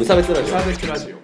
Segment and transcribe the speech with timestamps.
[0.00, 0.46] 無差別ラジオ。
[0.46, 1.16] サーベスラジオ。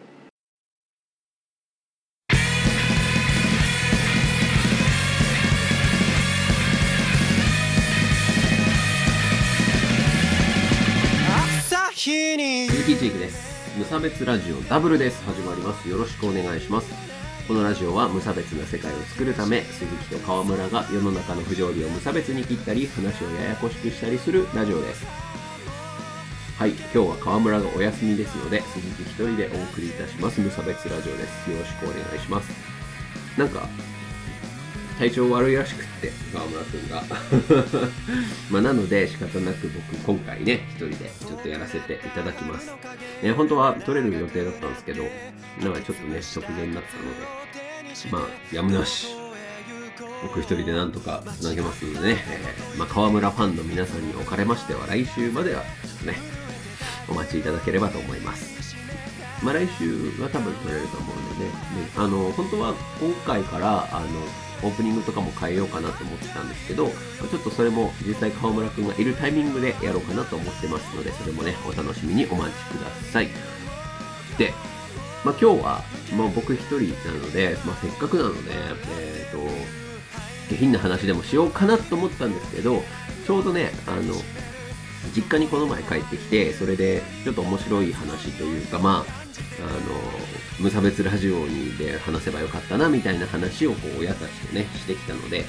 [12.69, 13.79] 鈴木千之です。
[13.79, 15.25] 無差別ラジオダブルです。
[15.25, 15.89] 始まります。
[15.89, 16.93] よろしくお願いします。
[17.49, 25.26] このラジオは無差別な世界を作るため鈴木と川村が世の中の不条理を無差別に切ったり話をややこしくしたりするラジオです
[26.59, 30.41] はい今日は川村がお休みですので鈴木一人でお送りいたします。
[30.41, 31.51] 無差別ラジオです。
[31.51, 32.51] よろしくお願いします。
[33.39, 33.69] なんか
[34.99, 37.03] 体調悪いらしくって川村くんが。
[38.51, 42.73] まあなので仕方なく僕今回ね一人でちょっとやらせていただきます、
[43.23, 45.03] ね、本当は撮れる予定だったんですけど
[45.61, 49.09] なんかちょっとね直前だったのでまあやむなし。
[50.23, 56.17] 僕一人でなんとか投げますのでね、えーまあ、川村ファンの皆さんにおかれましては来週まではちょっとね
[57.09, 58.57] お待ちいただければと思います
[59.43, 61.51] まあ来週は多分撮れると思うんでね。
[61.51, 64.07] であの、本当は今回から、あの、
[64.63, 73.29] オープニングとかも変えようかなと思ってたんですけど、ちょっとそれも実際川村くんがいるタイミングでやろうかなと思ってますので、それもね、お楽しみにお待ちください。
[74.39, 74.55] で、
[75.25, 75.85] まあ今日は、
[76.17, 78.51] まあ僕一人なので、まあせっかくなので、
[78.99, 79.86] えっ、と、
[80.49, 82.83] 下品な話でもしようかなと思ったんですけど、
[83.27, 84.15] ちょうどね、あの、
[85.15, 89.27] 実家にこの前帰ってきて、それでちょっと面白い話というか、まあ、
[89.61, 89.79] あの、
[90.61, 95.45] 無差別ラジオにで話せばよかったな、みたいな話をこう親たちとね、してきたので、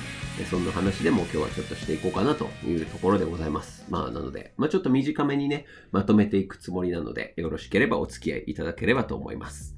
[0.50, 3.86] そんな話でも今日はちょっとしていこうかなというところでございます。
[3.90, 9.77] まあ、なので、まあちょっと短めにね、まとめていくつもりなので、よろしければお付き合いいただければと思います。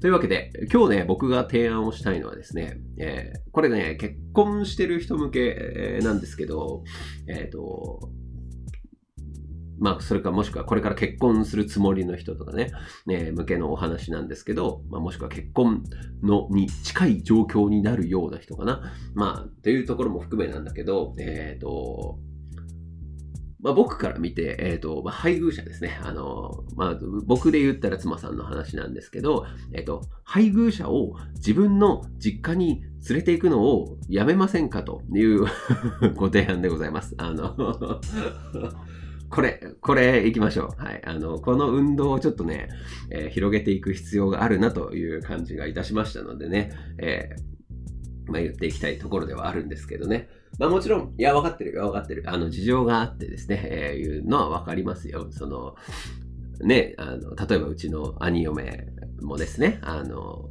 [0.00, 6.84] というわけで、今日ね、僕が提案をしたいのはですね、えーこれね、結婚してる人向けなんですけど、
[7.26, 8.10] えっ、と、
[9.80, 12.70] まあ、それかもしくはこれから結婚するつもりの人とかね、
[13.06, 15.82] ね向けのお話なんですけど、まあ、もしくは結婚
[16.22, 18.92] のに近い状況になるような人かな。
[19.14, 22.18] まあ、っていうところも含めなんだけど、えっ、と、
[23.62, 26.00] まあ、僕から見て、えっ、と、まあ、配偶者ですね。
[26.02, 35.44] あの、まあ、僕で言ったら妻さんの話なんですけど、えっ、と、配偶者を自分の実家に連れて行くのをやめませんかという
[36.16, 37.14] ご提案でございます。
[37.18, 37.54] あの、
[39.28, 40.82] これ、これ行きましょう。
[40.82, 41.02] はい。
[41.04, 42.68] あの、この運動をちょっとね、
[43.10, 47.50] えー広げていく必要があるなという感じがいたしましたのでね、えー
[48.30, 50.28] まあ言っていきたいところではあるんですけどね。
[50.58, 52.24] まあもちろん、いや、分かってるよ、分かってる。
[52.26, 55.28] あの、事情があってですね、えーいうのは分かりますよ。
[55.30, 55.74] その、
[56.60, 58.86] ね、あの、例えばうちの兄嫁
[59.22, 60.48] もですね、あの、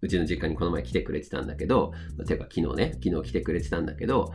[0.00, 1.92] うちの実家にこの前来てくれてたんだけど、
[2.26, 4.32] ていうか昨日ね、昨日来てくれてたんだけど、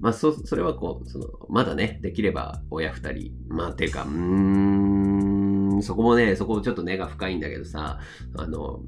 [0.00, 8.00] まあ、そ、それはこう、その、まだね、できれば親二人、まあ、ていうか、うーん、そこもね、そこちょっと根が深いんだけどさ、
[8.36, 8.80] あの、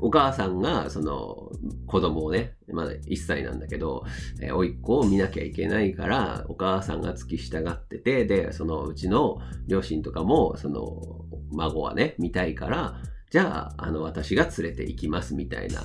[0.00, 1.50] お母さんが、その、
[1.86, 4.04] 子供をね、まだ1歳なんだけど、
[4.40, 13.00] えー、甥っ子を見なきゃいけないから、お母さんが付き従ってて、で、そのうちの両親とかも、その、孫はね、見たいから、
[13.30, 15.82] じゃあ、あの、私が連れて行きます、みたいな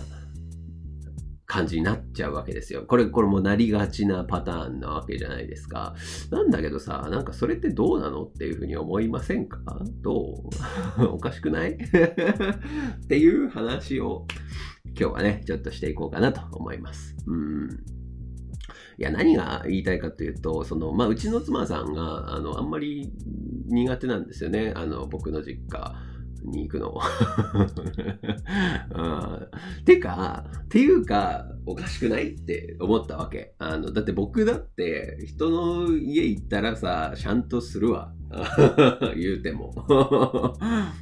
[1.47, 2.83] 感じになっちゃうわけですよ。
[2.87, 5.95] これ、これもなりがちなパターンなわけじゃないですか。
[6.31, 9.59] なんだけどさ、なんかそれってどうなのっていうふうに思いませんか？
[10.01, 10.43] ど
[10.99, 11.05] う？
[11.05, 11.73] おかしくない？
[11.77, 14.25] っていう話を
[14.99, 17.15] 今日はね、ちょっとしていこうかなと思います。
[17.27, 17.69] うん。
[18.97, 23.11] いや、何が言いたいかというと、その、まあ、うちの妻さんが、あの、あんまり
[23.67, 24.71] 苦手なんですよね。
[24.73, 25.95] あの、僕の実家。
[26.51, 26.99] に行くの。
[28.95, 29.47] うん
[29.85, 33.55] てか、っていうか、おかしくないって思ったわけ。
[33.59, 38.13] あの、だって僕だって、人の家行ったらさ、ちゃんとするわ。
[39.15, 39.73] 言うても。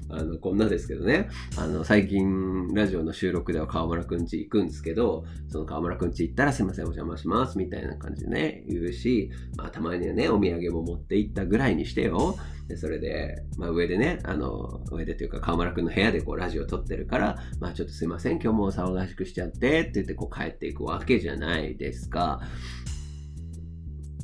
[0.09, 1.29] あの、こんなですけどね。
[1.57, 12.35] あの、最近、ラジオの収録では河村くん家行くんですけど、その河村くん家行ったらすいません、お邪魔します、みたいな感じでね、言うし、まあ、たまにはね、お土産も持って行ったぐらいにしてよ。
[12.67, 22.41] で、それで、まあ、上でね、あの、上でというか、河村くんの部屋でこう、ラジオ撮ってるから、まあ、ちょっとすいません、今日も騒がしくしちゃって、って言って、こう、帰っていくわけじゃないですか。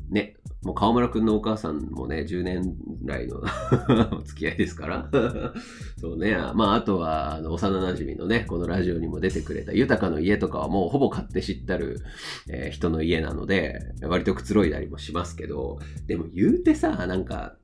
[0.10, 2.76] ね、もう河村くんのお母さんもね、10年
[3.06, 3.42] 来の
[4.18, 5.10] お付き合いですから。
[6.02, 6.36] そうね。
[6.54, 12.02] まあ、あとは、あの、幼馴染のね、このラジオにも出てくれた豊かの家とかはもうほぼ買って知ったる、
[12.50, 17.56] えー人の家なので、割とくつろいだりもしますけど、でも言うてさ、なんか、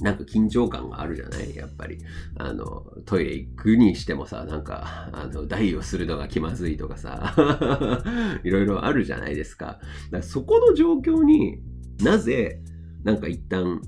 [0.00, 1.54] なんか緊張感があるじゃない？
[1.54, 1.98] やっぱり。
[2.36, 7.34] あの、トイレ行くにしてもさ、なんか、あの、台をするのが気まずいとかさ、
[8.42, 9.66] いろいろあるじゃないですか。
[9.66, 9.80] だか
[10.16, 11.60] らそこの状況に
[12.02, 12.60] なぜ、
[13.02, 13.80] なんか一旦、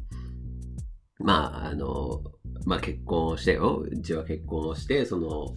[1.19, 2.23] まあ、あの、
[2.67, 3.85] まあ結婚をしてよ。
[3.89, 5.55] うちは結婚をして、その、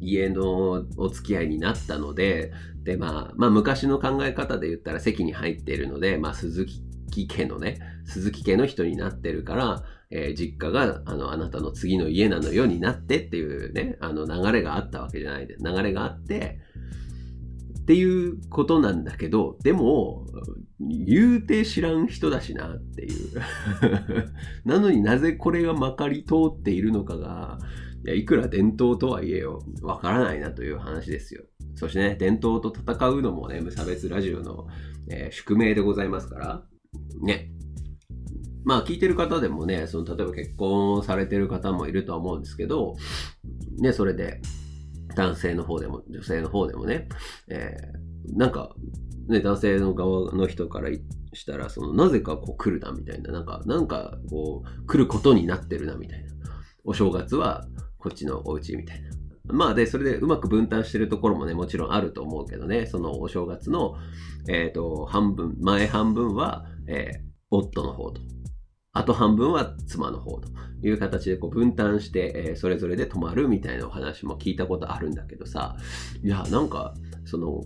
[0.00, 2.52] 家のお付き合いになったので、
[2.82, 6.66] で、まあ、まあ昔の考え方で言ったら席に入っているので、まあ鈴
[7.10, 16.58] 木家のね、鈴木家の人になってるから、えー実家が、あの、あなたの次の家なのようになってっていうね、あの流れがあったわけじゃないで、流れがあって、
[17.82, 20.26] っていうことなんだけど、でも、
[20.80, 23.42] 言うて知らん人だしなっていう。
[24.64, 27.58] なのになぜこれがまかり通っているのかが、
[28.04, 31.44] いや、いくら伝統とはいえよ、わからないなという話ですよ。
[31.74, 34.66] そしてね、伝統と戦うのもね、無差別ラジオの、
[35.08, 36.64] えー宿命でございますから、
[37.20, 37.52] ね。
[38.64, 42.94] まあ聞いてる方でもね、その例えば結婚されてる方もいるとは思うんですけど、
[43.78, 44.40] ね、それで
[45.14, 47.08] 男性の方でも女性の方でもね、
[47.48, 48.74] えーなんか、
[49.28, 50.90] ね、男性の側の人から
[51.32, 56.30] したら、そのなぜかこう来るなみたいな、なんか、なんかこう来ることになってるなみたいな。
[56.84, 57.66] お正月は
[57.98, 59.10] こっちのお家みたいな。
[59.46, 63.96] まあで、それでうまく分担してるところもね、もちろんあると思うけどね、そのお正月の、
[64.48, 68.20] えっ、と、半分、前半分は、えー夫の方と、
[68.94, 70.48] あと半分は妻の方と
[70.82, 75.76] いう形でこう分担して、えーそれぞれで泊まるみたいなお話も聞いたことあるんだけどさ、
[76.22, 76.94] いや、なんか、
[77.24, 77.64] その、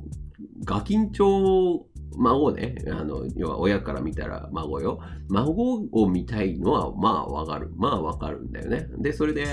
[0.64, 1.86] ガキンチョウ
[2.16, 5.00] 孫ね、あの、要は親から見たら孫よ。
[5.28, 7.72] 孫を見たいのは、まあわかる。
[7.76, 8.86] まあわかるんだよね。
[8.98, 9.46] で、それで、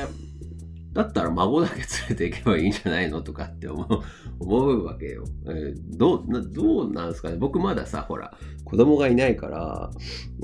[0.93, 3.87] だったら孫だけ連れて行けばいいんじゃないのとかって思う
[4.39, 5.25] 思うわけよ。
[5.45, 7.37] えーどうな、どうなんですかね。
[7.37, 9.91] 僕まださ、ほら、子供がいないから、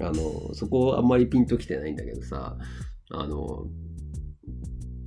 [0.01, 2.57] あの、そこあんまりピンときてないんだけどさ、
[3.11, 3.67] あの、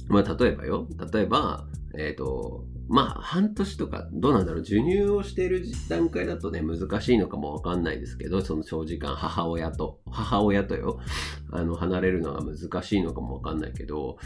[0.09, 1.67] まあ、例えばよ、例えば、
[1.97, 10.99] えっ、と、まあ、半年とか、どうなんだろう、授乳をしている段階だとね、難しいのかもわかんないですけど、その長時間、母親と、母親とよ、
[11.51, 14.19] あの、離れるのが難しいのかもわかんないけど、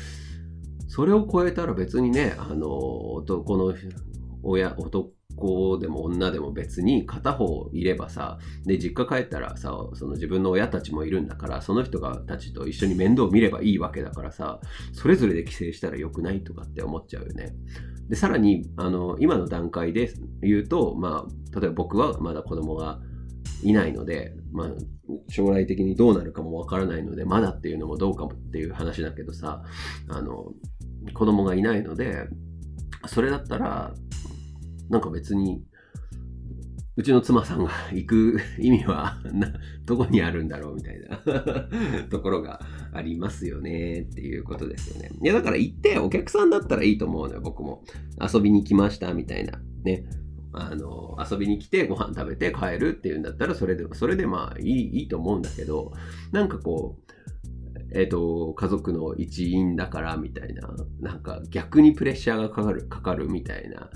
[0.89, 2.69] それを超えたら別にね、あの、
[3.15, 3.75] 男の
[4.43, 5.13] 親、男
[5.79, 14.61] でも女でも別に片方いればさ、で、実家帰ったらさ、その自分の親たちもいるんだから、その人がたちと一緒に面倒を見ればいいわけだからさ、
[14.93, 17.55] それぞれで帰省したら良くないとかって思っちゃうよね。
[18.09, 23.01] で、さらに、あの、今の段階で言うと、まあ、例えば僕はまだ子供が
[23.63, 24.69] いないので、まあ、
[25.29, 29.63] 将来的にどうなるかもわからないので、まだっていうのもどうかもっていう話だけどさ、
[30.09, 30.53] あの、
[31.13, 32.29] 子供がいないので、
[33.07, 33.95] それだったら、
[34.89, 35.63] なんか別に、
[36.97, 39.19] うちの妻さんが行く 意味は、
[39.85, 41.19] どこにあるんだろうみたいな
[42.09, 42.61] ところが
[42.93, 45.11] ありますよねっていうことですよね。
[45.23, 47.85] いや、だから行ってお客さんだったらいいと思うのよ、僕も。
[48.21, 49.61] 遊びに来ましたみたいな。
[49.85, 50.05] ね。
[50.53, 55.93] あの、遊びに来てご飯食べて帰るっていうんだったら、それで、それでまあいい、いいと思うんだけど、
[56.33, 57.13] なんかこう、
[57.97, 60.69] えっ、と、家族の一員だからみたいな、
[61.01, 63.91] なんか逆にプレッシャーがかかる、かかるみたいな、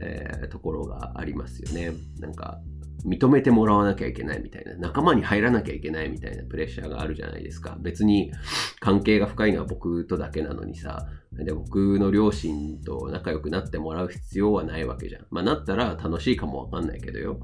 [0.00, 1.92] えーところがありますよね。
[2.18, 2.60] なんか、
[3.04, 7.76] 認めてもらわなきゃいけないみたいな、仲間に入らなきゃいけないみたいなプレッシャーがあるじゃないですか。
[7.78, 8.32] 別に
[8.80, 15.26] 関係が深いのは僕とだけなのにさ、で僕の両親と仲良くなってもらう必要はないわけじゃん。
[15.30, 17.38] まあなったら楽しいかもわかんないけどよ。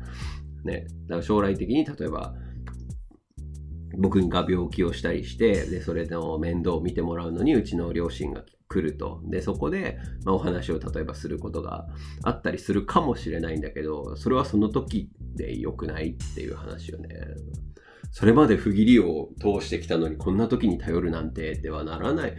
[0.64, 0.86] ね。
[1.06, 2.34] だから将来的に例えば、
[3.98, 9.20] 僕が病気をしたりして、で、それの面倒を見てもらうのに、うちの両親が来ると。
[9.24, 11.88] で、そこで、まあ、お話を例えばすることが
[12.22, 17.08] あったりするかもしれないんだけど、それはその時で良くないっていう話よね。
[18.10, 22.34] それまで不義理を通してきたのに、こんな時に頼るなんて、ではならない、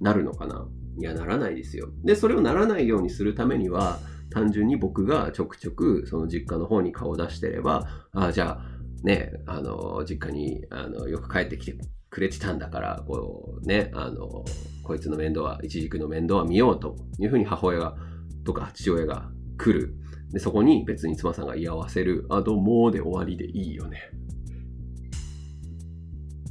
[0.00, 0.68] なるのかな？
[0.98, 1.88] いや、ならないですよ。
[2.04, 3.98] で、それをならないようにするためには、
[4.30, 8.71] 単純に僕がちょくちょくその実家の方に顔を出してれば、ああ、じゃあ、
[9.02, 11.76] ね、あの、実家にあのよく帰ってきて
[12.10, 14.44] くれてたんだから、こうね、あの、
[14.84, 17.96] こいつの面倒は、一軸の面倒は見ようというふうに母親が、
[18.44, 19.94] とか父親が来る。
[20.30, 22.26] で、そこに別に妻さんが居合わせる。
[22.30, 24.10] あ、どうもで終わりでいいよね。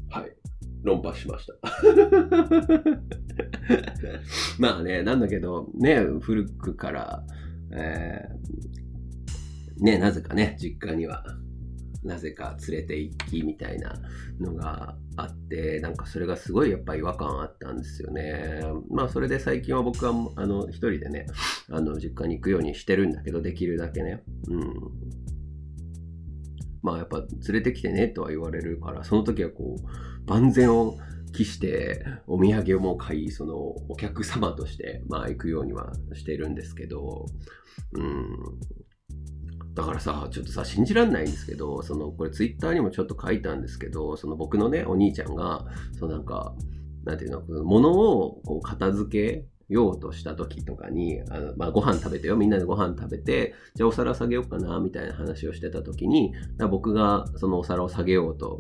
[0.10, 0.36] はい。
[0.84, 1.54] 論破しました。
[4.60, 7.24] まあね、なんだけど、ね、古くから、
[7.74, 11.24] えーね、なぜかね、実家には、
[12.04, 14.02] なぜか連れて行きみたいな
[14.40, 18.62] のがあって、なんかそれがすごいやっぱ違和感あったんですよね。
[18.90, 21.28] まあそれで最近は僕はあの一人でね、
[21.70, 24.24] あの実家に行くようにしてるんだけど、できるだけね。
[24.48, 24.74] うん。
[26.82, 30.98] まあやっぱ連れてきてねとは言われるから、その時はこう、万全を
[31.34, 37.28] 期してお土産をも買い、そのお客様としてまあ行くようにはしてるんですけど、
[37.94, 38.38] うん。
[39.74, 45.66] だからさ、ちょっとさ、信じらんないんですけど、その、これツイッターにもちょっと書いたんですけど、その僕のね、お兄ちゃんが、
[45.98, 46.54] そのなんか、
[47.06, 56.34] なんていうの、物をこう片付けようとした時とかに、あのまあ、ご飯食べてよ、みんなでご飯食べて、じゃあお皿下げようかな、みたいな話をしてた時に、
[56.70, 58.60] 僕がそのお皿を下げようと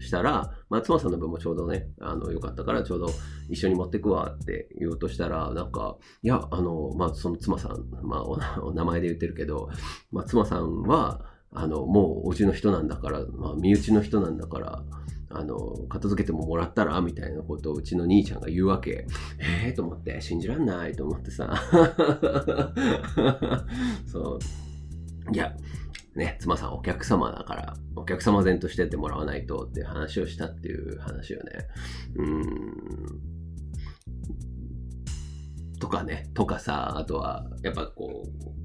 [0.00, 3.10] したら、まあ、妻さんの分もちょうどね、あの、よかったから、ちょうど
[3.48, 8.22] 一緒に持ってくわって言おうとしたら、なんか、いや、あの、まあ、その妻さん、まあ、
[8.62, 9.68] お名前で言ってるけど、
[10.10, 14.82] まあ、妻さんは、あの、もうお家の人なんだから、まあ、身内の人なんだから、
[15.32, 19.06] あの、片付けてももらったらみたいなことをうちの兄ちゃんが言うわけ。
[19.38, 21.54] え えー、と思って、信じらんないと思ってさ。
[24.06, 25.34] そう。
[25.34, 25.54] いや、
[26.14, 31.52] ね、妻さんお客様だから、お客様前としてってもらわないとって話をしたっていう話よね。
[32.16, 33.40] うーん。
[35.78, 38.60] とかね、とかさ、あとは、やっぱこう、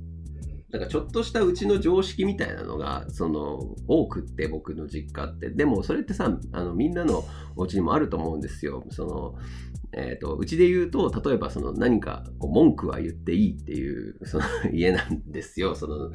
[0.72, 5.50] なんかちょっとしたうちの常識みたいなのが、その、多くって僕の実家って。
[5.50, 7.24] でもそれってさ、あの、みんなの
[7.56, 8.84] お家にもあると思うんですよ。
[8.90, 9.36] その、
[9.94, 15.76] えっ、ー、と、うちで言うと、例えばその何かこう文句は言っていいっていう、その家なんですよ。
[15.76, 16.12] その、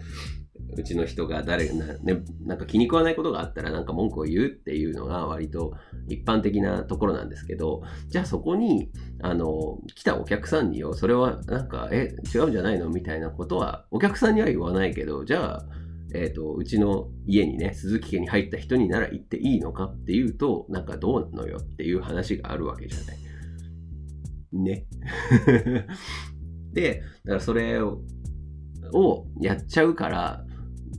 [0.76, 5.74] うちの人が誰な、ね、なんか気に食わないことがあったらなんか文句を言うっていうのが割と
[6.08, 8.90] 一般的なところなんですけど、じゃあそこに、
[9.22, 12.88] あの、来たお客さんによ、それはなんか、え、違うんじゃないの？
[12.88, 15.66] みたいなことは、お客さんには言わないけど、じゃあ、
[16.12, 21.58] え、と、うちの家にね、鈴木家に入った人になら行っていいのかっていうと、なんかどうなのよ？
[21.58, 23.18] っていう話があるわけじゃない。
[24.52, 24.86] ね。
[26.72, 28.02] で、だからそれを
[29.40, 30.44] やっちゃうから、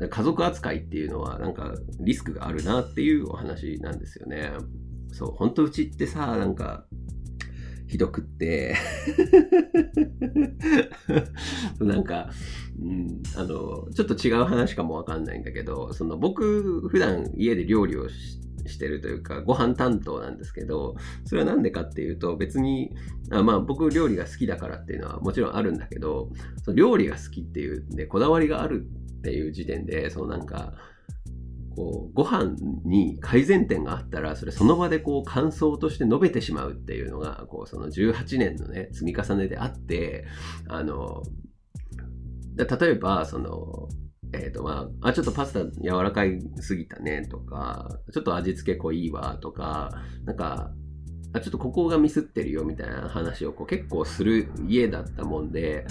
[0.10, 4.52] 家族扱いっていうのはなんかリスクがあるなっていうお話なんですよね。
[5.12, 6.86] そう、本当うちってさ、なんか、
[7.88, 8.74] ひどくって
[11.82, 12.30] なんか、
[12.82, 22.92] うん、あの、ちょっと違う話かもわかんないんだけど、その僕、普段家で料理をしてしてるというか、ご飯担当なんですけど、それはなんでかっていうと、別に、
[23.32, 26.30] あまあ僕料理が好きだからっていうのはもちろんあるんだけど、
[26.64, 28.86] その料理が好きっていうで、こだわりがある
[29.20, 30.74] っていう時点で、そのなんか、
[31.76, 40.26] こう、ご飯に改善点があったら、それその場でこう感想として述べてしまうっていうのが、こう、その18年のね、積み重ねであって、
[40.68, 41.24] あの、
[42.56, 43.88] 例えば、その、
[44.34, 49.92] えっ、ー、とまあ、あ、ちょっとパスタ柔らかいすぎたねとか、ちょっと味付け濃いわとか、
[50.26, 50.72] なんか、
[51.34, 55.86] あちょっとここがミスってるよみたいな話をこう結構する家だったもんで、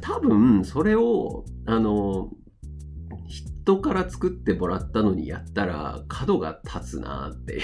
[0.00, 2.30] 多分それを、あの、
[3.26, 7.62] 人から作ってもらったのにやったら角が立つなっていう。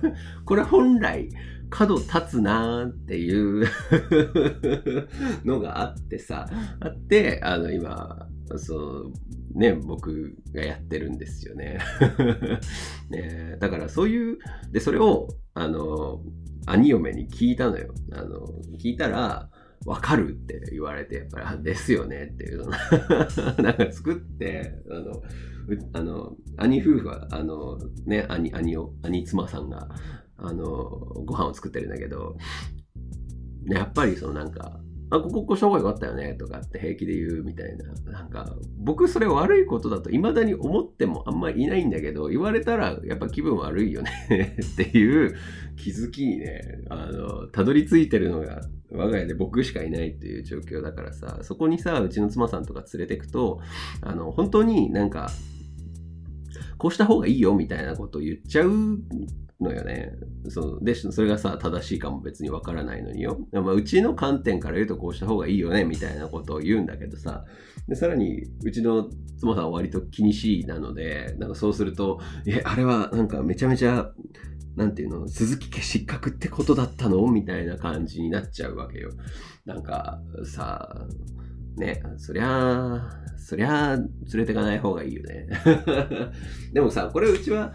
[0.46, 1.28] これ本来
[1.68, 3.66] 角立つなっていう
[5.44, 6.48] のがあってさ、
[6.80, 9.12] あって、あの今、そう、
[9.54, 11.78] ね、僕がやってるんですよね。
[13.10, 14.38] ねだからそういう、
[14.70, 16.22] で、それを、あの、
[16.66, 17.94] 兄嫁に聞いたのよ。
[18.12, 18.46] あの、
[18.78, 19.50] 聞いたら、
[19.84, 22.70] わかるって言われて、やっぱり、ですよねっていうの
[23.62, 25.22] なんか作って、あの、
[25.92, 29.88] あの、兄夫婦は、あの、ね、兄、兄を、兄妻さんが、
[30.36, 30.64] あの、
[31.24, 32.36] ご飯を作ってるんだけど、
[33.66, 34.80] やっぱりそのなんか、
[35.12, 37.84] あ、ここ、ここ、が良かったよね、とかって平気で言うみたいな。
[38.10, 45.36] なんか、僕それ悪いことだと未だに思ってもあんまりいないんだけど、言われたらやっぱ気分悪いよね っていう
[45.76, 53.60] 気づきにね、あの、たどり着いてるのが我が家で僕しかいないっていう状況だからさ、そこにさ、うちの妻さんとか連れてくと、
[54.00, 55.30] あの、本当になんか、
[56.78, 58.98] こうした方がいいよみたいなことを言っちゃう
[59.62, 60.12] のよね。
[60.48, 60.84] そう。
[60.84, 63.38] で、それがさ、正しいかも別にわからないのによ。
[63.52, 67.44] まあ、うちの観点から言うとこうした方がいいよね、みたいなことを言うんだけどさ。
[67.88, 74.12] で、さらに、うちの妻さんは割と気にしいなので、なんかそうすると、え、あれはなんかめちゃめちゃ、
[74.76, 77.26] なんていうの、鈴木家失格ってことだったの？
[77.30, 79.10] みたいな感じになっちゃうわけよ。
[79.66, 81.06] なんか、さ、
[81.76, 85.48] ね、そりゃあそりゃあ連れてかない方がいいよね。
[86.72, 87.74] でもさ、これうちは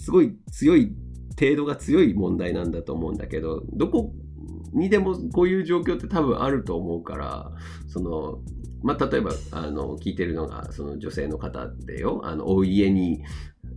[0.00, 0.92] すごい強い、
[1.38, 4.12] 程度が強い問題なんだと思うんだけど、どこ
[4.72, 7.52] にでもこういう状況って多分あると思うから、
[7.86, 8.40] その、
[8.82, 13.22] まあ、例えば、あの、聞いてるのが、その女性の方でよ、あの、お家に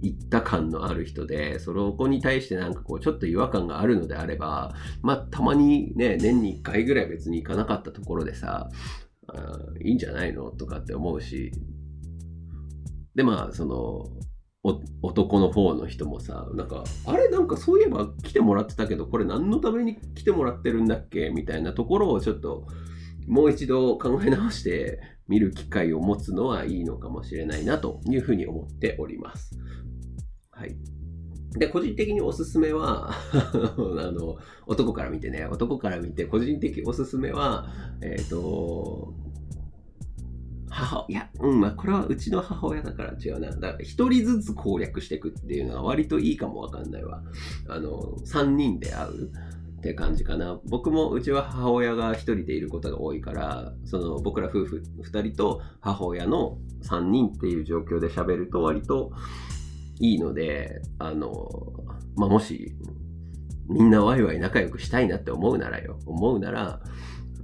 [0.01, 8.69] 行った感のある人で、その子に対してなんかこう、ちょっと違和感があるのであれば、まあ、たまにね、年に1回ぐらい別に行かなかったところでさ、
[9.27, 10.51] あいいんじゃないの？
[10.51, 11.51] とかって思うし、
[13.15, 14.09] で、まあ、その、
[14.63, 21.29] 男の方の人もさ、なんか、あれなんかそういえば来てもらってたけど、これ何のために来てもらってるんだっけ？
[21.29, 22.65] みたいなところをちょっと、
[23.27, 29.57] もう一度考え直して見る機会を持つのはいいのかもしれないなというふうに思っております。
[30.51, 30.77] はい。
[31.57, 37.67] で、個人的におすすめは、 あの、男から見てね、男から見て、個人的おすすめは、
[38.01, 39.13] えっ、と、
[40.73, 43.49] 母、いや、うん、まあ、これはうちの母親だから違うな。
[43.51, 47.21] だから、一人ずつ攻略していくっていうのは割といいかもわかんないわ。
[47.69, 49.31] あの、三人で会う
[49.79, 50.59] って感じかな。
[50.65, 59.11] 僕も、うちは母親が一人でいることが多いから、その、僕ら夫婦二人と母親の三人っていう状況で喋ると割と
[59.99, 61.73] いいので、あの、
[62.15, 62.75] まあ、もし、
[63.67, 66.81] みんなワイワイ仲良くしたいなって思うならよ、思うなら、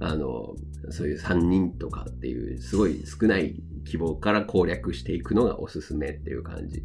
[0.00, 0.54] あの、
[0.90, 6.82] そういう3人とかっていう、すごい少ない希望から攻略していくのがおすすめっていう感じ。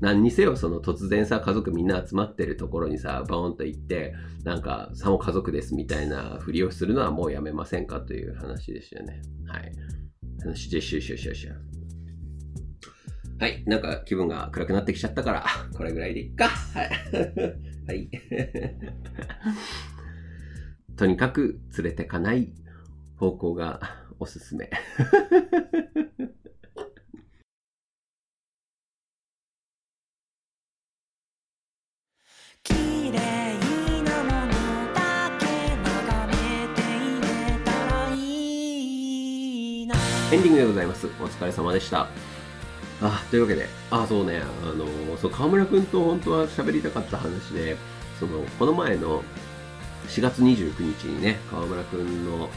[0.00, 4.14] 何にせよ、その突然さ、家族みんな集まってるところにさ、バーンと行って、
[4.44, 9.22] なんか、さも家族ですみたいなふりをするのはもうやめませんかという話ですよね。
[9.46, 9.72] はい。
[10.40, 11.52] 話でしゅしゅしゅしゅ。
[13.38, 13.62] はい。
[13.66, 16.48] なんか気分が暗くなってきちゃったから、これぐらいでいっか。
[16.48, 16.90] はい。
[17.86, 18.10] はい。
[21.00, 22.52] とにかく連れてかない
[23.16, 23.80] 方向が
[24.20, 24.68] おすすめ。
[40.30, 41.06] エンディングでございます。
[41.06, 42.08] お疲れ様でした。
[43.00, 47.78] あ、というわけで、あ、そうね、あの、そう、河村くんと本当は喋りたかった話で、
[48.18, 49.24] その、この前の
[50.08, 52.48] 4月29日にね、河村くんの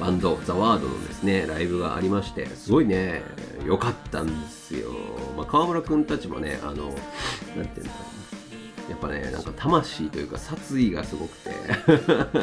[0.00, 3.22] バンド、ザワードのですね、ライブがありまして、すごいね、
[3.66, 4.90] 良かったんですよ。
[5.36, 6.74] まあ、河村くんたちもね、あの、
[7.54, 8.20] なんていうんだろう
[8.90, 11.50] やっぱね、なんか魂というか殺意がすごくて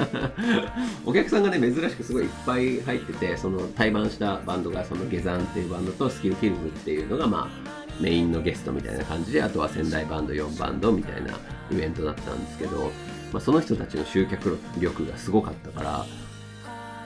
[1.05, 11.33] お客さんがね、珍しくすごいいっぱい入ってて、その対バンしたバンドがその下山っていうバンドとスキルキルズっていうのがまあメインのゲストみたいな感じで、あとは仙台バンド4バンドみたいな
[11.69, 12.93] イベントだったんですけど、
[13.31, 16.05] まあ、その人たちの集客力がすごかったから、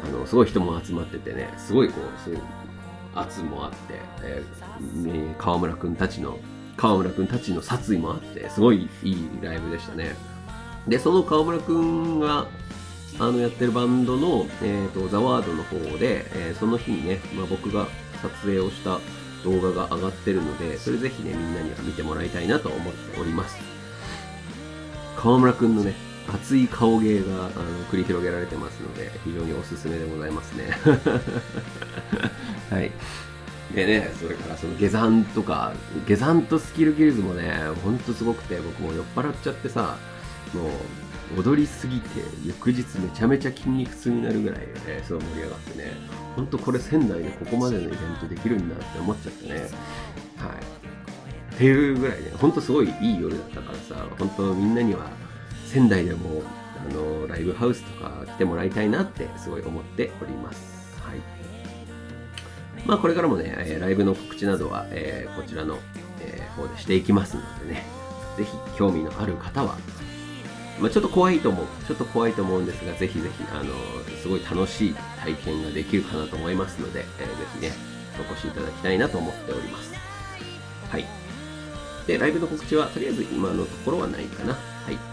[0.04, 2.42] あの、すごい人も集まっててね、すごいこう、そういう
[3.16, 3.78] 圧もあって、
[4.24, 6.38] えー川村くんたちの、
[6.78, 10.16] 川村くんたちの殺意もあって、すごいいいライブでしたね。
[10.88, 12.48] で、その川村くんが、
[13.20, 17.88] あの、やってるバンドの、えっ、と、ザワードの方で、えーその日にね、まあ、僕が
[18.22, 19.00] 撮影をした
[19.44, 23.58] 動画が上がってるので、それぜひね、みんなには見てもらいたいなと思っております。
[25.18, 25.94] 川村くんのね、
[26.28, 27.50] 熱い顔芸があの
[27.92, 30.70] 繰り広げられてますので、非常におすすめでございますね。
[32.70, 32.92] はい。
[33.74, 35.74] でね、それからその下山とか、
[36.08, 37.54] 下山とスキルギルズもね、
[37.84, 39.98] ほんとすごくて、僕も酔っ払っちゃってさ、
[40.54, 40.68] も
[41.38, 44.68] う踊りすぎて、翌日めちゃめちゃ筋肉痛になるぐらい、ね、
[45.06, 45.94] すごい盛り上がってね、
[46.36, 49.56] ほんとこれ仙台でここまでのイベントできるんだって思っちゃってね。
[49.56, 49.70] はい。
[51.56, 55.10] っていうぐらいね、ほんとすごいいい夜だったからさ、本当みんなには
[55.72, 56.44] 仙台でも
[56.78, 61.00] あのライブハウスとか来てもらいたいなってすごい思っております。
[61.02, 61.20] はい。
[62.86, 65.78] まあこれからもね、えライブの告知などは、えこちらの、
[66.20, 67.86] え方でしていきますのでね、
[68.38, 69.78] ぜひ興味のある方は、
[70.80, 71.66] まあ、ちょっと怖いと思う。
[71.88, 73.74] ちょっと怖いと思うんですが、ぜひぜひ、あの、
[74.22, 77.72] すごい楽しい体験ができるかなと思いますので、えーぜひね、
[78.20, 79.94] お越しいただきたいなと思っております。
[80.90, 81.06] はい。
[82.08, 84.54] で、ライブの告知はとりあえず今のところはないかな。
[84.54, 84.60] は
[84.92, 85.11] い。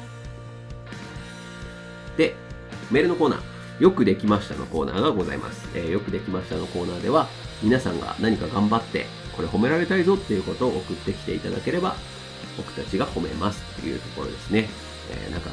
[2.91, 5.69] メールのコーナー、よくできましたのコーナーがございます。
[5.75, 7.29] えーよくできましたのコーナーでは、
[7.63, 11.97] 皆さんが何か頑張って、これ褒められたいぞっていうことを送ってきていただければ、
[12.57, 14.69] 僕たちが褒めますというところですね。
[15.11, 15.51] えーなんか、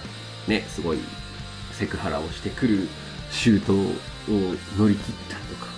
[0.48, 0.98] ね、すごい
[1.74, 2.88] セクハラをしてくる
[3.32, 3.78] シュートを
[4.78, 5.71] 乗り切ったとか、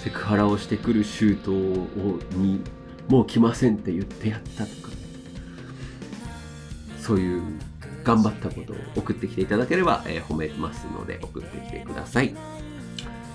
[0.00, 2.60] セクハラをしてくるシュートをに
[3.08, 4.88] もう来ませんって言ってやったとか、
[7.00, 7.42] そういう
[8.04, 12.34] 頑張ったことを送ってきていただければ、えー褒めますので送ってきてください。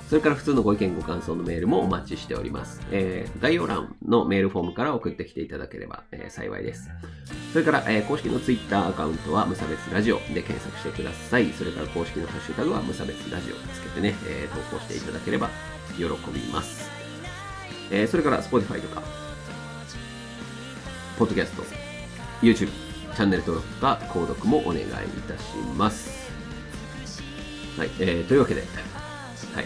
[0.09, 2.81] それから普通のご意見ご感想のメールもお待ちしております。
[2.91, 6.89] えー概要欄のメールフォームから送ってきていただければ、えー幸いです。
[7.51, 11.51] それから、えー公式のツイッターアカウントは無差別ラジオで検索してください。
[11.51, 15.49] それから公式のハッシュタグは無差別ラジオつけてね、え投稿していただければ
[15.97, 16.89] 喜びます。
[17.91, 19.01] えそれから Spotify とか、
[21.17, 21.63] ポッドキャスト、
[22.41, 22.69] YouTube、
[23.17, 24.87] チャンネル登録か購読もお願いい
[25.27, 26.29] たします。
[27.75, 29.65] はい、えーというわけで、はい、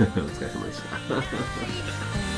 [0.00, 2.31] お疲れ様でした。